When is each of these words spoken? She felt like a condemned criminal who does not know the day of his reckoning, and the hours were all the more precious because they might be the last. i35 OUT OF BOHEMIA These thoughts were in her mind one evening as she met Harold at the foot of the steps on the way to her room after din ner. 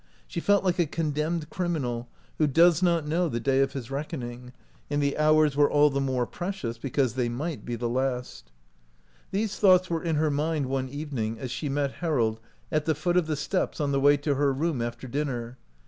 She 0.25 0.39
felt 0.39 0.63
like 0.63 0.79
a 0.79 0.87
condemned 0.87 1.51
criminal 1.51 2.09
who 2.39 2.47
does 2.47 2.81
not 2.81 3.05
know 3.05 3.29
the 3.29 3.39
day 3.39 3.59
of 3.59 3.73
his 3.73 3.91
reckoning, 3.91 4.51
and 4.89 4.99
the 4.99 5.15
hours 5.15 5.55
were 5.55 5.69
all 5.69 5.91
the 5.91 6.01
more 6.01 6.25
precious 6.25 6.79
because 6.79 7.13
they 7.13 7.29
might 7.29 7.65
be 7.65 7.75
the 7.75 7.87
last. 7.87 8.45
i35 8.45 8.47
OUT 8.47 8.47
OF 8.47 9.31
BOHEMIA 9.31 9.43
These 9.43 9.59
thoughts 9.59 9.89
were 9.91 10.03
in 10.03 10.15
her 10.15 10.31
mind 10.31 10.65
one 10.65 10.89
evening 10.89 11.37
as 11.37 11.51
she 11.51 11.69
met 11.69 11.91
Harold 12.01 12.39
at 12.71 12.85
the 12.85 12.95
foot 12.95 13.15
of 13.15 13.27
the 13.27 13.35
steps 13.35 13.79
on 13.79 13.91
the 13.91 13.99
way 14.01 14.17
to 14.17 14.33
her 14.33 14.51
room 14.51 14.81
after 14.81 15.07
din 15.07 15.27
ner. 15.27 15.57